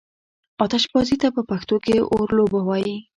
آتشبازي 0.63 1.15
ته 1.21 1.27
په 1.35 1.41
پښتو 1.49 1.75
کې 1.85 1.95
اورلوبه 2.13 2.59
وايي. 2.67 2.97